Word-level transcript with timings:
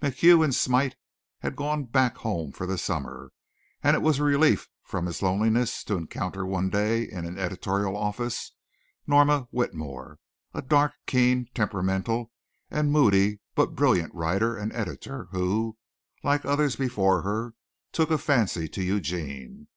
MacHugh 0.00 0.42
and 0.42 0.54
Smite 0.54 0.96
had 1.40 1.56
gone 1.56 1.84
back 1.84 2.16
home 2.16 2.52
for 2.52 2.66
the 2.66 2.78
summer, 2.78 3.32
and 3.82 3.94
it 3.94 4.00
was 4.00 4.18
a 4.18 4.24
relief 4.24 4.66
from 4.82 5.04
his 5.04 5.20
loneliness 5.20 5.84
to 5.84 5.96
encounter 5.98 6.46
one 6.46 6.70
day 6.70 7.02
in 7.02 7.26
an 7.26 7.38
editorial 7.38 7.94
office, 7.94 8.52
Norma 9.06 9.46
Whitmore, 9.50 10.18
a 10.54 10.62
dark, 10.62 10.94
keen, 11.04 11.50
temperamental 11.54 12.32
and 12.70 12.92
moody 12.92 13.40
but 13.54 13.74
brilliant 13.76 14.14
writer 14.14 14.56
and 14.56 14.72
editor 14.72 15.28
who, 15.32 15.76
like 16.22 16.46
others 16.46 16.76
before 16.76 17.20
her, 17.20 17.52
took 17.92 18.10
a 18.10 18.16
fancy 18.16 18.68
to 18.68 18.82
Eugene. 18.82 19.68